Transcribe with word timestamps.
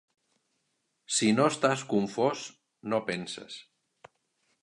Si 1.17 1.29
no 1.39 1.45
estàs 1.49 1.83
confós, 1.91 2.47
no 2.95 3.03
penses. 3.13 3.59